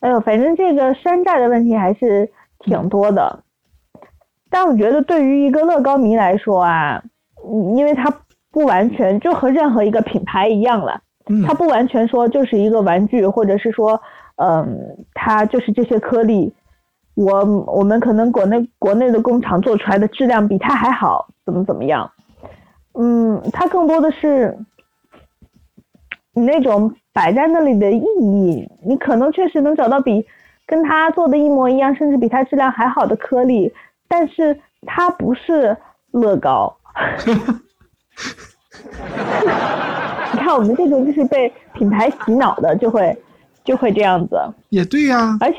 [0.00, 3.42] 哎呦，反正这个山寨的问题还是挺多的。
[4.50, 7.02] 但我觉得对于一个乐高迷来说啊，
[7.76, 8.12] 因为它
[8.50, 11.00] 不完全就和任何一个品牌一样了，
[11.46, 14.00] 它不完全说就是一个玩具，或者是说，
[14.36, 16.52] 嗯，它就是这些颗粒。
[17.14, 22.10] 我我们可能国内国内的工厂做出来的质量比它还好，怎么怎么样？
[22.94, 24.56] 嗯，它更多的是
[26.32, 30.24] 你那种摆在那里的意义，你可能确实能找到比
[30.64, 33.72] 跟它做的一模一样，甚至比它质量还好的颗粒，
[34.08, 35.76] 但是它不是
[36.12, 36.77] 乐高。
[40.32, 43.16] 你看我们这种就是被品牌洗脑的，就会
[43.64, 44.36] 就会这样子。
[44.70, 45.58] 也对呀，而且。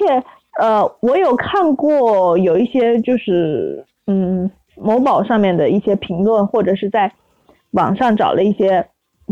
[0.59, 7.13] 呃，我有看过有一些就是嗯，某宝上面的一些评论，或者是在
[7.71, 8.85] 网上找了一些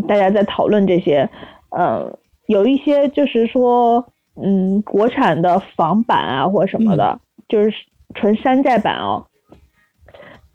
[0.08, 1.30] 大家在讨论这些，
[1.72, 4.05] 呃，有一些就是说
[4.41, 7.74] 嗯，国产的仿版啊或什么的，就是
[8.14, 9.27] 纯山寨版哦。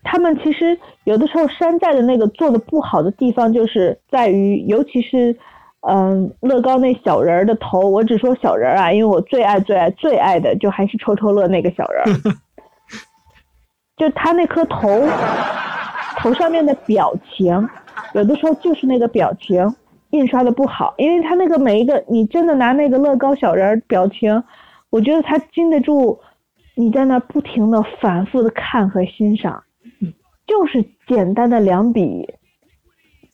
[0.03, 5.36] 他们其实有的时候山寨的那个做的不好的地方，就是在于，尤其是。
[5.84, 12.07] 嗯，乐高那小人儿的头，我只说小人儿啊，因为我最爱最爱最爱的就还是抽抽乐那个小人儿，
[13.98, 14.86] 就他那颗头
[16.18, 17.68] 头上面的表情，
[18.14, 19.74] 有的时候就是那个表情
[20.11, 24.40] 印刷的不好，因为他那个每一个，你真的拿那个乐高小人儿表情，
[24.88, 26.20] 我觉得他经得住
[26.76, 29.64] 你在那不停的反复的看和欣赏，
[30.53, 32.28] 就是简单的两笔，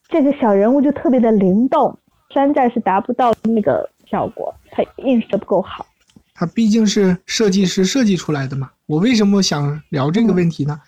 [0.09, 1.99] 这个小人物就特别的灵动。
[2.33, 5.85] 山寨是达不到那个效果，它印刷的不够好。
[6.33, 8.71] 它毕竟是设计师设计出来的嘛。
[8.87, 10.81] 我为什么想聊这个问题呢？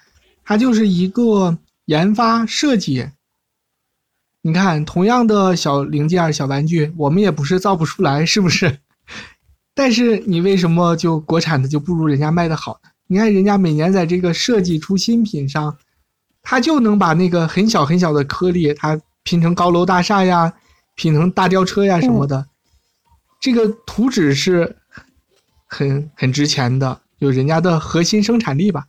[0.45, 3.09] 它就是一个研发设计，
[4.43, 8.79] 你看，同样的小零件、小玩具，我们也不是造不出来，是不是？
[9.75, 12.91] 但是你为什么就国产的就不如人家卖的好呢？
[13.09, 15.77] 你看人家每年在这个设计出新品上，
[16.43, 20.53] 他就能把那个很小很小的颗粒，它拼成高楼大厦呀，
[20.95, 22.47] 拼成大吊车呀什么的。
[23.41, 24.77] 这个图纸是
[25.67, 28.87] 很很值钱的，有人家的核心生产力吧。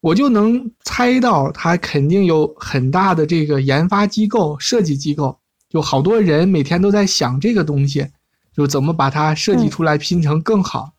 [0.00, 5.38] 我就能猜到，它肯定有很大的这个研发机构、设计机构，
[5.70, 8.08] 有好多人每天都在想这个东西，
[8.52, 10.92] 就怎么把它设计出来拼成更好。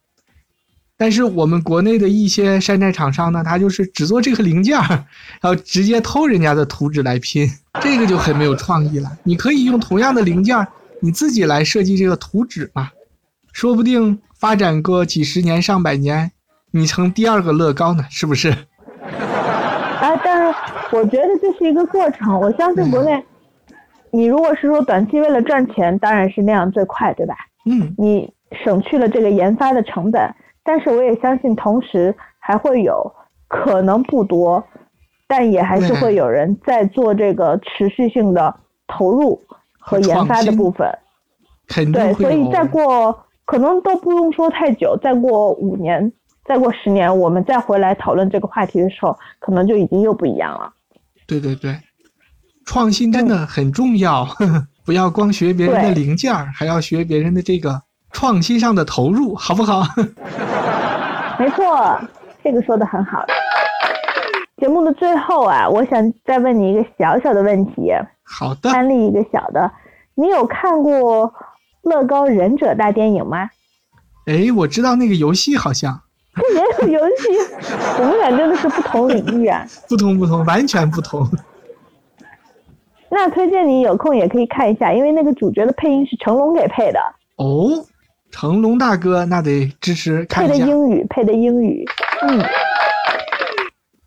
[1.04, 7.46] 但是我们国内的一些山寨厂商呢，他就是只做这个零件，然后直接偷人家的图纸来拼，
[7.82, 9.12] 这个就很没有创意了。
[9.24, 10.66] 你可以用同样的零件，
[11.02, 12.90] 你自己来设计这个图纸嘛，
[13.52, 16.32] 说不定发展个几十年、上百年，
[16.72, 18.52] 你成第二个乐高呢，是不是？
[18.52, 20.58] 啊，但是
[20.94, 22.40] 我觉得这是一个过程。
[22.40, 23.22] 我相信国内，
[24.10, 27.36] 你如果是说短期为了赚钱，当然是那样最快，对吧？
[27.66, 28.32] 嗯，你
[28.64, 30.34] 省去了这个研发的成本，
[30.64, 33.14] 但是我也相信，同时还会有
[33.48, 34.64] 可能不多，
[35.28, 38.56] 但也还是会有人在做这个持续性的
[38.88, 39.42] 投入
[39.80, 40.88] 和研发的部分。
[41.68, 46.12] 肯定对，所以再过可能都不用说太久，再过五年。
[46.46, 50.74] 再过十年，我们再回来讨论这个话题的时候，可能就已经又不一样了。
[51.26, 51.80] 对对对，
[52.66, 54.28] 创新真的很重要，
[54.86, 57.82] 不要光学别人的零件，还要学别人的这个
[58.14, 59.84] 创新上的投入，好不好？
[61.38, 62.00] 没错，
[62.44, 63.26] 这个说的很好。
[64.58, 67.92] 节目的最后啊，我想再问你一个小小的问题。
[68.24, 68.72] 好的。
[68.72, 69.70] 安利一个小的，
[70.16, 71.34] 你有看过
[71.82, 73.50] 乐高忍者大电影吗？
[74.28, 76.00] 哎，我知道那个游戏好像。
[76.56, 77.28] 也有游戏，
[78.00, 79.66] 我们俩真的是不同领域啊！
[79.90, 81.28] 不同不同，完全不同。
[83.10, 87.00] 那推荐你有空也可以看一下，因为那个主角的配音是成龙给配的。
[87.36, 87.70] 哦，
[88.34, 90.54] 成龙大哥，那得支持看一下。
[90.54, 91.86] 配的英语，配的英语，
[92.28, 92.44] 嗯。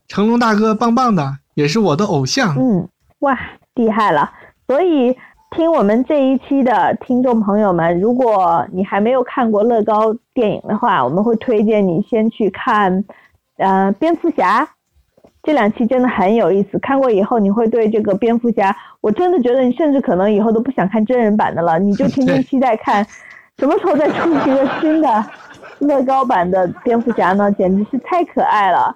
[0.08, 2.56] 成龙大哥棒棒的，也是我的偶像。
[2.58, 2.88] 嗯，
[3.20, 3.38] 哇，
[3.76, 4.32] 厉害了！
[4.66, 5.16] 所以。
[5.52, 13.04] 听我们这一期的听众朋友们，如果你还没有看过乐高电影的话，我们会推荐你先去看，
[13.56, 14.68] 呃，蝙蝠侠，
[15.44, 16.78] 这两期真的很有意思。
[16.80, 23.06] 看过以后，你会对这个蝙蝠侠，我真的觉得你甚至可能以后都不想看真人版的了，你就天天 期待看
[23.59, 25.26] 什么时候再出一个新的
[25.80, 27.50] 乐高版的蝙蝠侠呢？
[27.52, 28.94] 简直是太可爱了，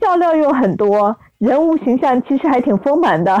[0.00, 3.36] 笑料又很多，人物形象其实还挺丰满的。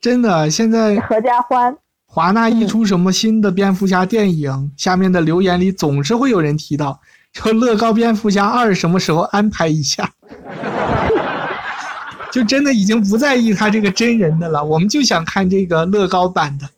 [0.00, 7.00] 真的，现在合家欢，华纳一出什么新的蝙蝠侠电影，下面的留言里总是会有人提到，
[7.32, 10.08] 说乐高蝙蝠侠二什么时候安排一下？
[12.30, 16.68] 就真的已经不在意他这个真人的了，我们就想看这个乐高版的，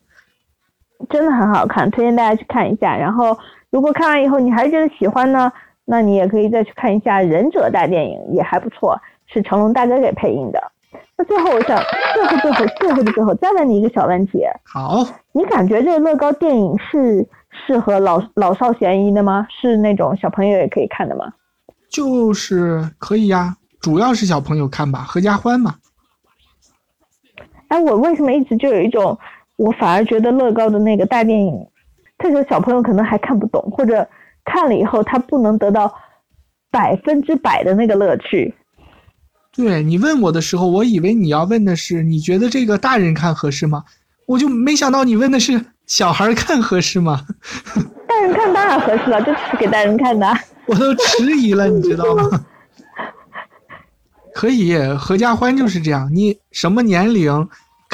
[1.08, 2.96] 真的很好看，推荐大家去看一下。
[2.96, 3.36] 然后，
[3.70, 5.52] 如果看完以后你还是觉得喜欢呢，
[5.84, 10.60] 那你也可以再去看一下《忍者大电影》，也还不错，是成龙大哥给配音的。
[11.18, 11.78] 那最后，我想
[12.14, 14.42] 最后、最后、最后的最后，再问你一个小问题。
[14.64, 19.46] 好，你感觉这个乐高电影是适合老老少咸宜的吗？
[19.50, 21.32] 是那种小朋友也可以看的吗？
[21.88, 25.76] 就是可以呀，主要是小朋友看吧，合家欢嘛。
[27.68, 29.18] 哎，我为什么一直就有一种，
[29.56, 31.66] 我反而觉得乐高的那个大电影，
[32.18, 34.06] 这个小朋友可能还看不懂，或者
[34.44, 35.92] 看了以后他不能得到
[36.70, 38.54] 百分之百的那个乐趣。
[39.52, 43.84] 对你问我的时候，我以为你要问的是你觉得这个大人看合适吗？
[44.26, 47.22] 我就没想到你问的是小孩看合适吗？
[48.06, 50.26] 大人看当然合适了，这是给大人看的。
[50.66, 52.28] 我都迟疑了，你知道吗？
[54.34, 57.48] 可以，合家欢就是这样，你什么年龄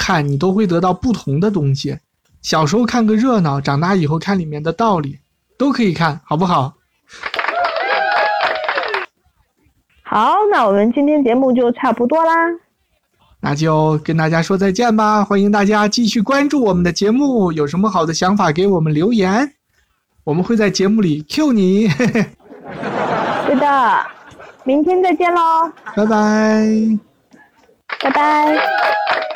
[0.04, 1.96] 看你都会得到不同的东西。
[2.40, 5.20] 小时候看个热闹，长大以后看里面的道理，
[5.56, 6.74] 都可以看好不好？
[10.02, 12.32] 好，那我们今天节目就差不多啦，
[13.40, 15.24] 那就跟大家说再见吧。
[15.24, 19.54] 欢迎大家继续关注我们的节目，有什么好的想法给我们留言，
[20.24, 21.86] 我们会在节目里 Q 你。
[23.46, 24.06] 对的，
[24.64, 26.98] 明天再见喽，拜拜，
[28.00, 29.31] 拜拜。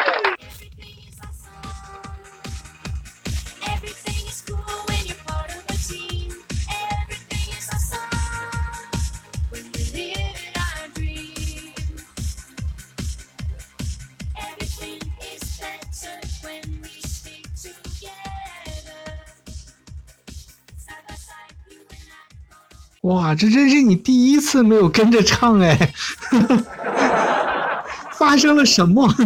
[23.07, 25.77] 哇，这真是你第一次没有跟着唱哎！
[28.19, 29.09] 发生了什么？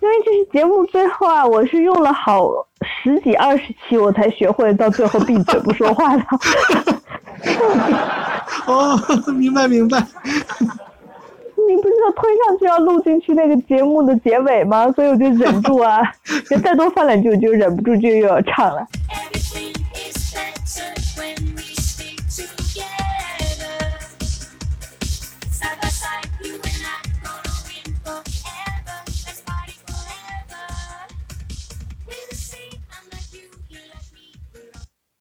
[0.00, 2.48] 因为这是节目最后啊，我是用了好
[3.04, 6.24] 十几二十期，我才学会到最后闭嘴不说话的。
[8.66, 8.98] 哦，
[9.36, 9.98] 明白明白。
[9.98, 14.90] 你不是说推上去要录进去那个节目的结尾吗？
[14.92, 16.00] 所以我就忍住啊，
[16.48, 18.84] 就再多放两句我就忍不住就又要唱了。